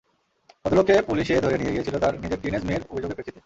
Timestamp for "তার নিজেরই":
1.99-2.41